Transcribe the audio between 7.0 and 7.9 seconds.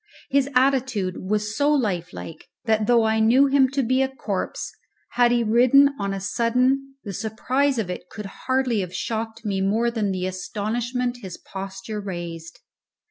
the surprise